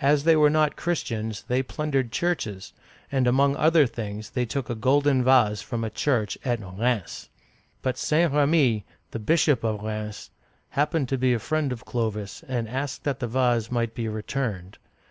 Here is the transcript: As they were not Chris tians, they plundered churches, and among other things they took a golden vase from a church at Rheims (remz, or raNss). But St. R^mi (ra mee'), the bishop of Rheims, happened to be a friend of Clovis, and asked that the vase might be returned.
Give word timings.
As 0.00 0.24
they 0.24 0.36
were 0.36 0.48
not 0.48 0.74
Chris 0.74 1.04
tians, 1.04 1.46
they 1.46 1.62
plundered 1.62 2.10
churches, 2.10 2.72
and 3.12 3.26
among 3.26 3.56
other 3.56 3.86
things 3.86 4.30
they 4.30 4.46
took 4.46 4.70
a 4.70 4.74
golden 4.74 5.22
vase 5.22 5.60
from 5.60 5.84
a 5.84 5.90
church 5.90 6.38
at 6.46 6.60
Rheims 6.60 6.70
(remz, 6.70 6.72
or 6.72 6.78
raNss). 6.80 7.28
But 7.82 7.98
St. 7.98 8.32
R^mi 8.32 8.34
(ra 8.38 8.46
mee'), 8.46 8.84
the 9.10 9.18
bishop 9.18 9.62
of 9.62 9.82
Rheims, 9.82 10.30
happened 10.70 11.10
to 11.10 11.18
be 11.18 11.34
a 11.34 11.38
friend 11.38 11.72
of 11.72 11.84
Clovis, 11.84 12.42
and 12.48 12.70
asked 12.70 13.04
that 13.04 13.18
the 13.20 13.28
vase 13.28 13.70
might 13.70 13.94
be 13.94 14.08
returned. 14.08 14.78